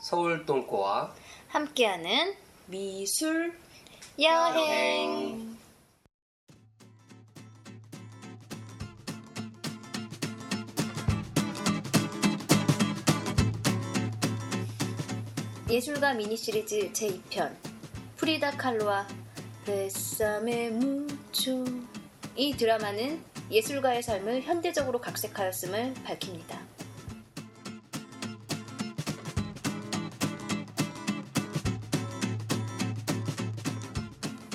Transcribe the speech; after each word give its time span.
서울 0.00 0.46
똥꼬와 0.46 1.14
함께하는 1.48 2.34
미술 2.66 3.56
여행. 4.18 5.58
예술가 15.68 16.14
미니 16.14 16.36
시리즈 16.36 16.90
제2편 16.92 17.54
프리다 18.16 18.52
칼로와 18.52 19.06
베사메 19.64 20.70
무초 20.70 21.64
이 22.34 22.56
드라마는 22.56 23.22
예술가의 23.50 24.02
삶을 24.02 24.42
현대적으로 24.42 25.00
각색하였음을 25.00 25.94
밝힙니다. 26.04 26.59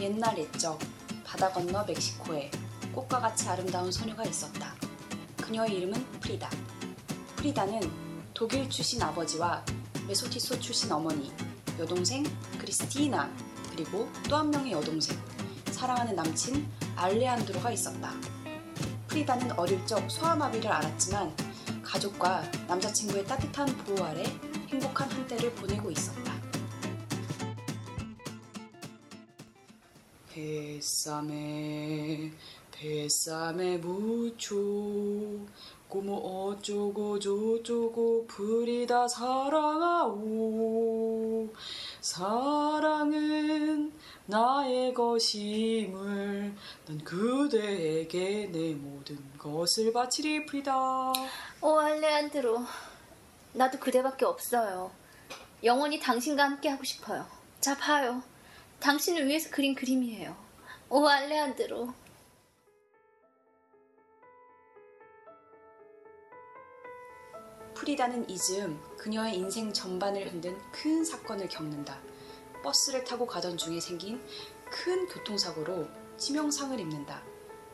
옛날 0.06 0.38
옛적 0.38 0.78
바다 1.24 1.52
건너 1.52 1.84
멕시코에 1.84 2.52
꽃과 2.94 3.20
같이 3.22 3.50
아름다운 3.50 3.92
소녀가 3.92 4.24
있었다. 4.24 4.76
그녀의 5.42 5.78
이름은 5.78 6.20
프리다. 6.20 6.48
프리다는 7.38 7.82
독일 8.32 8.70
출신 8.70 9.02
아버지와 9.02 9.66
메소티소 10.08 10.60
출신 10.60 10.92
어머니, 10.92 11.34
여동생 11.80 12.24
크리스티나, 12.60 13.32
그리고 13.72 14.08
또 14.30 14.38
한 14.38 14.52
명의 14.52 14.74
여동생, 14.74 15.18
사랑하는 15.72 16.16
남친 16.16 16.72
알레안드로가 16.96 17.72
있었다. 17.72 18.12
프리다는 19.08 19.58
어릴 19.58 19.84
적 19.88 20.00
소아마비를 20.12 20.72
앓았지만 20.72 21.36
가족과 21.82 22.44
남자친구의 22.68 23.26
따뜻한 23.26 23.66
보호 23.78 24.06
아래 24.06 24.24
행복한 24.68 25.12
한때를 25.12 25.52
보내고 25.56 25.90
있었다. 25.90 26.35
뱃삼에 30.46 32.32
뱃삼에 32.72 33.78
무초 33.78 34.56
고모 35.90 36.14
어쩌고 36.14 37.18
저쩌고 37.18 38.28
프리다 38.28 39.08
사랑하오. 39.08 40.20
사랑은 42.00 43.92
나의 44.28 44.94
것임을 44.94 46.54
난 46.86 47.04
그대에게 47.04 48.50
내 48.52 48.76
모든 48.76 49.18
것을 49.40 49.92
바치리 49.94 50.46
프리다. 50.46 51.12
오 51.62 51.80
알레안드로. 51.80 52.60
나도 53.54 53.80
그대밖에 53.80 54.26
없어요. 54.26 54.92
영원히 55.64 56.00
당신과 56.00 56.44
함께 56.44 56.70
하고 56.70 56.84
싶어요. 56.84 57.26
자 57.60 57.76
봐요 57.76 58.22
당신을 58.80 59.28
위해서 59.28 59.50
그린 59.50 59.76
그림이에요 59.76 60.36
오 60.90 61.08
알레안드로 61.08 61.94
프리다는 67.76 68.28
이즈음 68.30 68.82
그녀의 68.98 69.36
인생 69.36 69.72
전반을 69.72 70.32
흔든 70.32 70.58
큰 70.72 71.04
사건을 71.04 71.50
겪는다. 71.50 72.00
버스를 72.64 73.04
타고 73.04 73.28
가던 73.28 73.58
중에 73.58 73.80
생긴 73.80 74.20
큰 74.72 75.06
교통사고로 75.08 75.88
치명상을 76.18 76.80
입는다. 76.80 77.22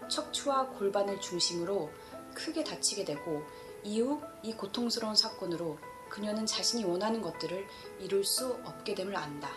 척추와 0.09 0.67
골반을 0.69 1.21
중심으로 1.21 1.89
크게 2.33 2.63
다치게 2.63 3.05
되고 3.05 3.45
이후 3.83 4.21
이 4.43 4.53
고통스러운 4.53 5.15
사건으로 5.15 5.77
그녀는 6.09 6.45
자신이 6.45 6.83
원하는 6.83 7.21
것들을 7.21 7.65
이룰 7.99 8.25
수 8.25 8.59
없게 8.65 8.95
됨을 8.95 9.15
안다. 9.15 9.49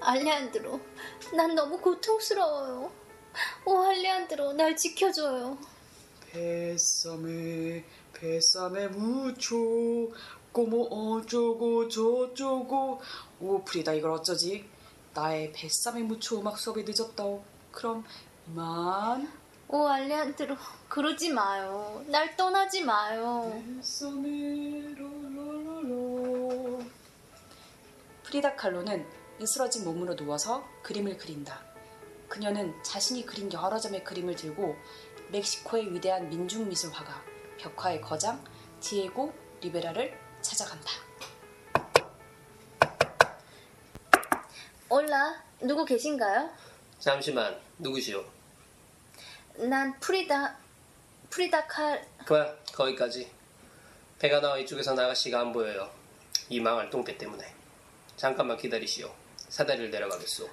알레안드로. 0.00 0.80
난 1.34 1.54
너무 1.54 1.80
고통스러워요. 1.80 2.90
오 3.64 3.78
알레안드로 3.78 4.52
날 4.54 4.76
지켜줘요. 4.76 5.58
뱃삼에 6.30 7.84
뱃삼에 8.12 8.88
무초 8.88 10.12
꼬모 10.52 10.84
어쩌고 10.84 11.88
저쩌고. 11.88 13.00
오 13.40 13.62
프리다 13.64 13.92
이걸 13.92 14.12
어쩌지? 14.12 14.68
나의 15.14 15.52
뱃삼에 15.52 16.02
무초 16.02 16.40
음악 16.40 16.58
수업이 16.58 16.84
늦었다오. 16.86 17.42
그럼 17.72 18.04
이만. 18.48 19.30
오 19.68 19.86
알레안드로 19.86 20.56
그러지 20.88 21.30
마요. 21.30 22.04
날 22.06 22.36
떠나지 22.36 22.84
마요. 22.84 23.60
뱃삼에 23.76 24.94
프리다 28.22 28.56
칼로는 28.56 29.06
으스러진 29.40 29.84
몸으로 29.84 30.16
누워서 30.16 30.66
그림을 30.82 31.16
그린다 31.18 31.62
그녀는 32.28 32.74
자신이 32.82 33.26
그린 33.26 33.52
여러 33.52 33.78
점의 33.78 34.02
그림을 34.02 34.34
들고 34.34 34.76
멕시코의 35.30 35.92
위대한 35.92 36.28
민중미술화가 36.28 37.22
벽화의 37.58 38.00
거장 38.00 38.42
디에고 38.80 39.32
리베라를 39.60 40.18
찾아간다. 40.40 40.90
올라 44.88 45.42
누구 45.60 45.84
계신가요? 45.84 46.48
잠시만 46.98 47.58
누구시오? 47.78 48.24
난 49.56 49.98
프리다 49.98 50.56
프리다 51.30 51.66
칼 51.66 52.06
그만 52.24 52.56
거기까지 52.72 53.30
배가 54.18 54.40
나와 54.40 54.58
이쪽에서 54.58 54.92
아가씨가 54.92 55.40
안 55.40 55.52
보여요 55.52 55.90
이 56.48 56.60
망할 56.60 56.88
똥배 56.90 57.18
때문에 57.18 57.52
잠깐만 58.16 58.56
기다리시오 58.56 59.12
사다리를 59.48 59.90
내려가겠소 59.90 60.48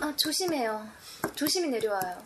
아, 0.00 0.14
조심해요. 0.16 0.86
조심히 1.34 1.68
내려와요. 1.68 2.22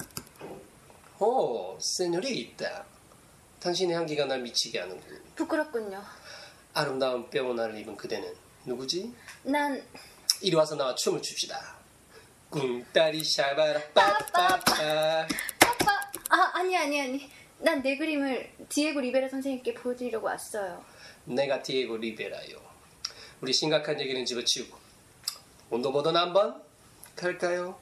오 1.20 1.78
세뇨리 1.80 2.38
있다 2.40 2.84
당신의 3.60 3.94
향기가 3.96 4.24
날 4.24 4.40
미치게 4.40 4.78
하는군 4.80 5.22
부끄럽군요. 5.36 6.02
아름다운 6.74 7.28
뼈오나를 7.30 7.76
입은 7.78 7.96
그대는 7.96 8.32
누구지? 8.64 9.12
난 9.42 9.84
이리 10.40 10.54
와서 10.54 10.76
나와 10.76 10.94
춤을 10.94 11.20
춥시다 11.22 11.76
꿍따리 12.50 13.22
샤바라 13.24 13.80
빠빠빠 13.92 14.54
아빠 14.54 15.26
아 16.30 16.50
아니 16.54 16.76
아니 16.76 17.00
아니 17.00 17.30
난 17.58 17.82
내 17.82 17.96
그림을 17.96 18.52
디에고 18.68 19.00
리베라 19.00 19.28
선생님께 19.28 19.74
보여드리려고 19.74 20.26
왔어요. 20.26 20.84
내가 21.24 21.60
디에고 21.62 21.96
리베라요 21.96 22.60
우리 23.40 23.52
심각한 23.52 24.00
얘기는 24.00 24.24
집어치우고 24.24 24.78
온도보던 25.70 26.16
한번 26.16 26.62
갈까요? 27.14 27.78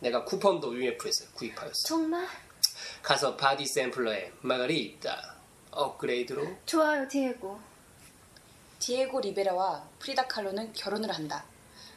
내가 0.00 0.24
쿠폰도 0.24 0.74
UMF에서 0.74 1.26
구입하였어 1.34 1.86
정말 1.86 2.26
가서 3.02 3.36
바디 3.36 3.64
샘플러에 3.66 4.32
마가리타 4.40 5.36
업그레이드로 5.70 6.56
좋아요 6.66 7.06
디에고. 7.06 7.60
디에고 8.78 9.20
리베라와 9.20 9.88
프리다 9.98 10.26
칼로는 10.26 10.72
결혼을 10.72 11.10
한다. 11.12 11.44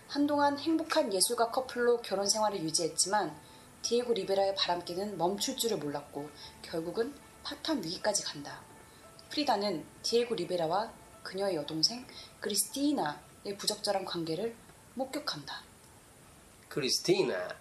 한동안 0.07 0.57
행복한 0.57 1.13
예술가 1.13 1.51
커플로 1.51 2.01
결혼 2.01 2.27
생활을 2.27 2.61
유지했지만 2.61 3.35
디에고 3.81 4.13
리베라의 4.13 4.55
바람기는 4.55 5.17
멈출 5.17 5.55
줄을 5.55 5.77
몰랐고 5.77 6.29
결국은 6.61 7.13
파탄 7.43 7.83
위기까지 7.83 8.23
간다. 8.23 8.61
프리다는 9.29 9.85
디에고 10.03 10.35
리베라와 10.35 10.91
그녀의 11.23 11.55
여동생 11.55 12.05
크리스티나의 12.39 13.57
부적절한 13.57 14.05
관계를 14.05 14.55
목격한다. 14.99 15.61
크리스티나 16.67 17.55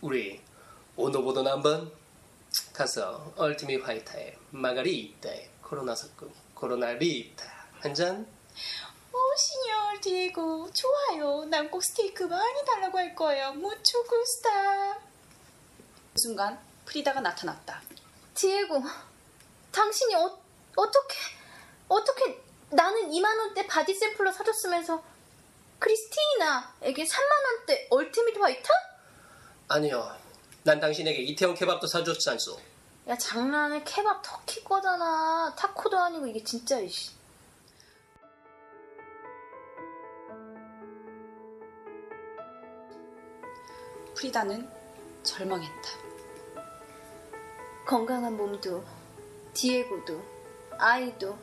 우리 0.00 0.40
On 0.96 1.05
the 1.05 1.19
Border 1.19 1.46
한번 1.46 1.92
가서 2.72 3.32
Ultimate 3.36 3.86
Fajita에 3.86 4.36
마가리타에 4.50 5.50
코로나 5.62 5.94
섞음 5.94 6.32
코로나리타 6.54 7.44
한잔 7.80 8.26
오, 9.12 9.18
señor 9.36 10.00
디에고 10.00 10.70
좋아요. 10.72 11.44
난 11.46 11.70
꼭 11.70 11.82
스테이크 11.82 12.24
많이 12.24 12.64
달라고 12.64 12.98
할 12.98 13.14
거예요. 13.14 13.52
Mucho 13.52 14.02
gusta. 14.04 14.94
그 14.98 16.18
순간 16.18 16.58
프리다가 16.84 17.20
나타났다. 17.20 17.80
디에고 18.34 18.82
당신이 19.72 20.14
어, 20.16 20.38
어떻게 20.76 21.14
어떻게 21.88 22.42
나는 22.70 23.08
2만 23.10 23.38
원대 23.38 23.66
Border 23.66 23.94
Sampler 23.94 24.32
사줬으면서 24.32 25.02
크리스티나에게 25.78 27.04
3만 27.04 27.58
원대 27.58 27.86
Ultimate 27.90 28.36
Fajita? 28.38 28.68
아니요 29.68 30.10
난 30.62 30.80
당신에게 30.80 31.22
이태원 31.22 31.54
케밥도 31.54 31.86
사줬지 31.86 32.30
않소 32.30 32.58
야 33.08 33.16
장난해 33.16 33.82
케밥 33.84 34.20
터키 34.22 34.64
거잖아 34.64 35.54
타코도 35.56 35.96
아니고 35.98 36.26
이게 36.26 36.42
진짜 36.42 36.78
이씨. 36.80 37.14
프리다는 44.14 44.68
절망했다. 45.22 45.88
건강한 47.86 48.36
몸도 48.36 48.82
디에고도 49.52 50.20
아이도 50.78 51.36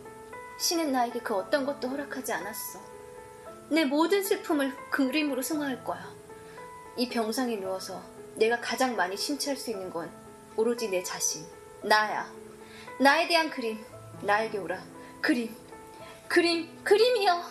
신은 0.59 0.91
나에게 0.91 1.19
그 1.19 1.35
어떤 1.35 1.65
것도 1.65 1.87
허락하지 1.87 2.33
않았어 2.33 2.79
내 3.73 3.85
모든 3.85 4.23
슬픔을 4.23 4.71
그림으로 4.91 5.41
승화할 5.41 5.83
거야. 5.83 6.07
이 6.95 7.09
병상에 7.09 7.55
누워서 7.55 8.03
내가 8.35 8.61
가장 8.61 8.95
많이 8.95 9.17
심취할 9.17 9.57
수 9.57 9.71
있는 9.71 9.89
건 9.89 10.11
오로지 10.55 10.89
내 10.89 11.01
자신, 11.01 11.43
나야. 11.81 12.31
나에 12.99 13.27
대한 13.27 13.49
그림, 13.49 13.83
나에게 14.21 14.59
오라. 14.59 14.79
그림, 15.21 15.55
그림, 16.27 16.83
그림이여. 16.83 17.43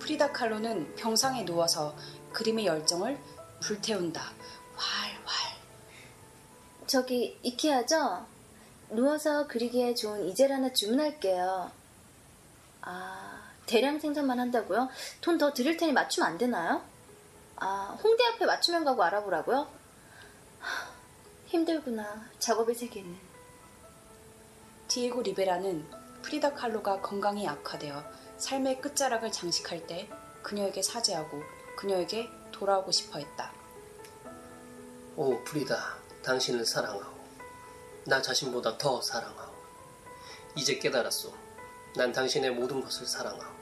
프리다 0.00 0.32
칼로는 0.32 0.94
병상에 0.96 1.46
누워서 1.46 1.96
그림의 2.34 2.66
열정을 2.66 3.18
불태운다. 3.60 4.20
활활. 4.76 5.56
저기 6.86 7.38
이케아죠? 7.42 8.26
누워서 8.90 9.46
그리기에 9.46 9.94
좋은 9.94 10.28
이젤 10.28 10.52
하나 10.52 10.70
주문할게요. 10.70 11.72
아, 12.82 13.43
대량 13.66 13.98
생산만 13.98 14.38
한다고요? 14.40 14.88
돈 15.20 15.38
더 15.38 15.52
드릴 15.52 15.76
테니 15.76 15.92
맞추면 15.92 16.28
안 16.30 16.38
되나요? 16.38 16.82
아, 17.56 17.96
홍대 18.02 18.24
앞에 18.26 18.44
맞춤형 18.46 18.84
가구 18.84 19.02
알아보라고요? 19.02 19.66
하, 20.60 20.88
힘들구나, 21.46 22.28
작업의 22.38 22.74
세계는. 22.74 23.16
디에고 24.88 25.22
리베라는 25.22 25.86
프리다 26.22 26.54
칼로가 26.54 27.00
건강이 27.00 27.48
악화되어 27.48 28.04
삶의 28.38 28.80
끝자락을 28.80 29.32
장식할 29.32 29.86
때 29.86 30.08
그녀에게 30.42 30.82
사죄하고 30.82 31.42
그녀에게 31.76 32.28
돌아오고 32.52 32.90
싶어 32.92 33.18
했다. 33.18 33.52
오 35.16 35.42
프리다 35.44 35.96
당신을 36.22 36.64
사랑하오 36.66 37.14
나 38.06 38.20
자신보다 38.20 38.76
더 38.78 39.00
사랑하오 39.00 39.52
이제 40.56 40.78
깨달았소 40.78 41.32
난 41.96 42.10
당신의 42.12 42.50
모든 42.50 42.80
것을 42.80 43.06
사랑하오 43.06 43.54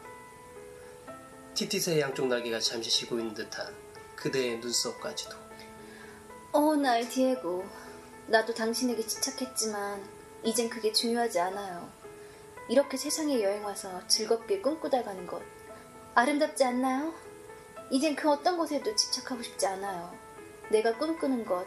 티티스의 1.54 2.00
양쪽 2.00 2.28
날개가 2.28 2.60
잠시 2.60 2.88
쉬고 2.88 3.18
있는 3.18 3.34
듯한 3.34 3.74
그대의 4.16 4.58
눈썹까지도 4.58 5.42
오, 6.54 6.76
날 6.76 7.08
디에고. 7.08 7.64
나도 8.26 8.52
당신에게 8.52 9.06
집착했지만, 9.06 10.06
이젠 10.42 10.68
그게 10.68 10.92
중요하지 10.92 11.40
않아요. 11.40 11.90
이렇게 12.68 12.98
세상에 12.98 13.42
여행 13.42 13.64
와서 13.64 14.06
즐겁게 14.06 14.60
꿈꾸다 14.60 15.02
가는 15.02 15.26
것. 15.26 15.40
아름답지 16.14 16.62
않나요? 16.64 17.14
이젠 17.90 18.14
그 18.14 18.30
어떤 18.30 18.58
것에도 18.58 18.94
집착하고 18.94 19.42
싶지 19.42 19.66
않아요. 19.66 20.14
내가 20.70 20.96
꿈꾸는 20.98 21.46
것, 21.46 21.66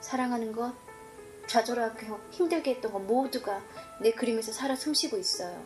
사랑하는 0.00 0.50
것, 0.52 0.74
좌절하고 1.46 2.18
힘들게 2.32 2.74
했던 2.74 2.92
것 2.92 2.98
모두가 2.98 3.62
내 4.00 4.10
그림에서 4.10 4.52
살아 4.52 4.74
숨쉬고 4.74 5.16
있어요. 5.16 5.64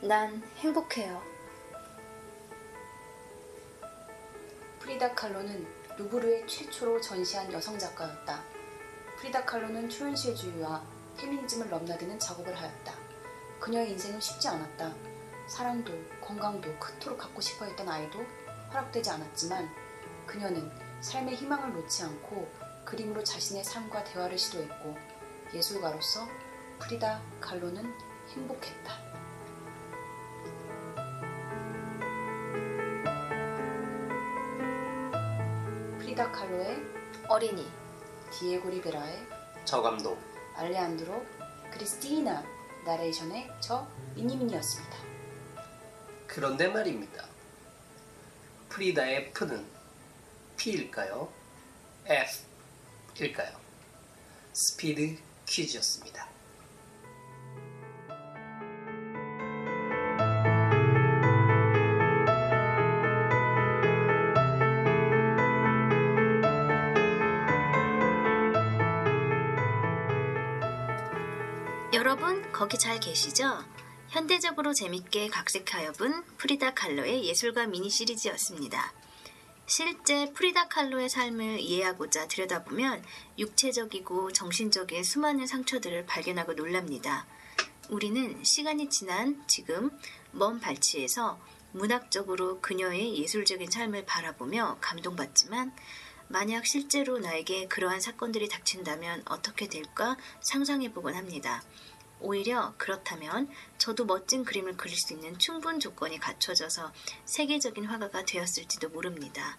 난 0.00 0.40
행복해요. 0.58 1.20
프리다 4.78 5.12
칼로는 5.12 5.66
루브르에 5.96 6.46
최초로 6.46 7.00
전시한 7.00 7.52
여성 7.52 7.76
작가였다. 7.76 8.44
프리다 9.16 9.44
칼로는 9.44 9.88
초현실주의와 9.90 10.84
페미니즘을 11.16 11.68
넘나드는 11.68 12.16
작업을 12.20 12.56
하였다. 12.56 12.94
그녀의 13.58 13.90
인생은 13.90 14.20
쉽지 14.20 14.46
않았다. 14.46 14.94
사랑도 15.48 15.92
건강도 16.20 16.72
그토록 16.78 17.18
갖고 17.18 17.40
싶어 17.40 17.64
했던 17.64 17.88
아이도 17.88 18.24
허락되지 18.70 19.10
않았지만 19.10 19.68
그녀는 20.26 20.70
삶의 21.00 21.34
희망을 21.34 21.72
놓지 21.72 22.04
않고 22.04 22.48
그림으로 22.84 23.24
자신의 23.24 23.64
삶과 23.64 24.04
대화를 24.04 24.38
시도했고 24.38 24.96
예술가로서 25.52 26.28
프리다 26.78 27.20
칼로는 27.40 27.92
행복했다. 28.28 29.17
프리다 36.18 36.32
칼로의 36.32 36.82
어린이. 37.28 37.64
디에고 38.32 38.68
리베라의 38.70 39.24
저감독 39.64 40.18
알레안드로 40.56 41.24
크리스티나 41.72 42.44
나레이션의 42.84 43.48
저 43.60 43.86
미니미니였습니다. 44.16 44.96
그런데 46.26 46.66
말입니다 46.66 47.24
프리다의 48.68 49.28
F는 49.28 49.64
P일까요? 50.56 51.32
F일까요? 52.04 53.56
스피드 54.52 55.22
퀴즈였습니다 55.46 56.37
여러분 71.98 72.52
거기 72.52 72.78
잘 72.78 73.00
계시죠? 73.00 73.64
현대적으로 74.10 74.72
재밌게 74.72 75.26
각색하여 75.30 75.94
본 75.94 76.22
프리다 76.36 76.72
칼로의 76.72 77.24
예술가 77.24 77.66
미니 77.66 77.90
시리즈였습니다. 77.90 78.92
실제 79.66 80.32
프리다 80.32 80.68
칼로의 80.68 81.08
삶을 81.08 81.58
이해하고자 81.58 82.28
들여다보면 82.28 83.02
육체적이고 83.36 84.30
정신적인 84.30 85.02
수많은 85.02 85.48
상처들을 85.48 86.06
발견하고 86.06 86.52
놀랍니다. 86.52 87.26
우리는 87.88 88.44
시간이 88.44 88.90
지난 88.90 89.42
지금 89.48 89.90
먼 90.30 90.60
발치에서 90.60 91.40
문학적으로 91.72 92.60
그녀의 92.60 93.18
예술적인 93.18 93.72
삶을 93.72 94.06
바라보며 94.06 94.78
감동받지만 94.80 95.72
만약 96.28 96.66
실제로 96.66 97.18
나에게 97.18 97.68
그러한 97.68 98.00
사건들이 98.00 98.48
닥친다면 98.48 99.22
어떻게 99.26 99.66
될까 99.68 100.16
상상해 100.40 100.92
보곤 100.92 101.14
합니다. 101.14 101.62
오히려 102.20 102.74
그렇다면 102.76 103.48
저도 103.78 104.04
멋진 104.04 104.44
그림을 104.44 104.76
그릴 104.76 104.96
수 104.96 105.14
있는 105.14 105.38
충분 105.38 105.80
조건이 105.80 106.18
갖춰져서 106.18 106.92
세계적인 107.24 107.84
화가가 107.84 108.24
되었을지도 108.24 108.90
모릅니다. 108.90 109.56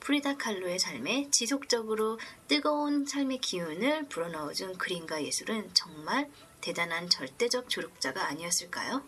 프리다 0.00 0.36
칼로의 0.36 0.78
삶에 0.78 1.28
지속적으로 1.30 2.20
뜨거운 2.46 3.06
삶의 3.06 3.38
기운을 3.38 4.08
불어넣어준 4.08 4.76
그림과 4.76 5.24
예술은 5.24 5.70
정말 5.72 6.30
대단한 6.60 7.08
절대적 7.08 7.70
조력자가 7.70 8.26
아니었을까요? 8.26 9.02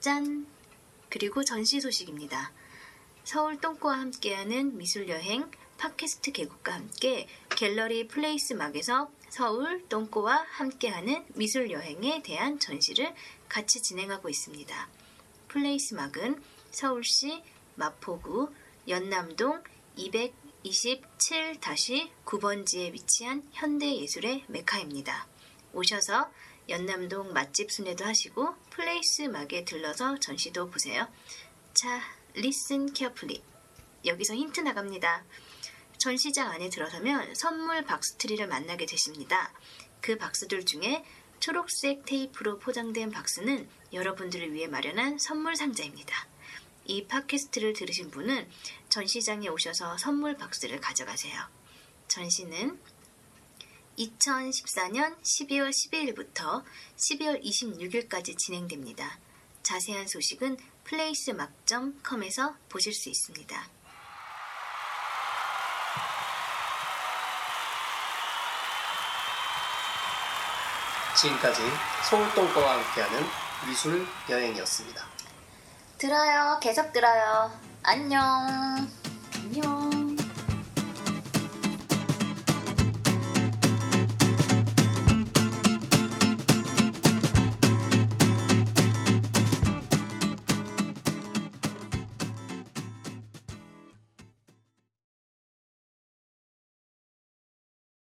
짠! 0.00 0.46
그리고 1.08 1.44
전시 1.44 1.80
소식입니다. 1.80 2.52
서울 3.24 3.60
똥꼬와 3.60 4.00
함께하는 4.00 4.76
미술여행 4.76 5.48
팟캐스트 5.78 6.32
계곡과 6.32 6.74
함께 6.74 7.28
갤러리 7.50 8.08
플레이스 8.08 8.54
막에서 8.54 9.12
서울 9.28 9.88
똥꼬와 9.88 10.44
함께하는 10.50 11.24
미술여행에 11.34 12.22
대한 12.22 12.58
전시를 12.58 13.14
같이 13.48 13.80
진행하고 13.80 14.28
있습니다. 14.28 14.88
플레이스 15.48 15.94
막은 15.94 16.42
서울시 16.72 17.44
마포구 17.76 18.52
연남동 18.88 19.62
227-9번지에 19.96 22.92
위치한 22.92 23.48
현대예술의 23.52 24.46
메카입니다. 24.48 25.28
오셔서 25.72 26.28
연남동 26.68 27.32
맛집 27.32 27.70
순회도 27.70 28.04
하시고 28.04 28.56
플레이스 28.70 29.22
막에 29.22 29.64
들러서 29.64 30.18
전시도 30.18 30.70
보세요. 30.70 31.06
자, 31.74 32.02
listen 32.36 32.94
carefully. 32.94 33.42
여기서 34.04 34.34
힌트 34.34 34.60
나갑니다. 34.60 35.24
전시장 35.98 36.50
안에 36.50 36.68
들어서면 36.68 37.34
선물 37.34 37.84
박스트리를 37.84 38.46
만나게 38.48 38.86
되십니다. 38.86 39.52
그 40.00 40.16
박스들 40.16 40.64
중에 40.64 41.04
초록색 41.38 42.04
테이프로 42.04 42.58
포장된 42.58 43.10
박스는 43.10 43.68
여러분들을 43.92 44.52
위해 44.52 44.66
마련한 44.66 45.18
선물 45.18 45.56
상자입니다. 45.56 46.26
이 46.84 47.06
팟캐스트를 47.06 47.72
들으신 47.74 48.10
분은 48.10 48.48
전시장에 48.88 49.48
오셔서 49.48 49.98
선물 49.98 50.36
박스를 50.36 50.80
가져가세요. 50.80 51.40
전시는 52.08 52.80
2014년 53.98 55.20
12월 55.22 55.70
12일부터 55.70 56.64
12월 56.96 57.42
26일까지 57.42 58.36
진행됩니다. 58.36 59.18
자세한 59.62 60.06
소식은 60.08 60.56
플레이스막.com에서 60.84 62.54
보실 62.68 62.92
수 62.92 63.08
있습니다. 63.08 63.68
지금까지 71.16 71.62
서울동거와 72.08 72.78
함께하는 72.78 73.24
미술 73.66 74.06
여행이었습니다 74.28 75.06
들어요. 75.98 76.58
계속 76.60 76.92
들어요. 76.92 77.52
안녕. 77.84 79.01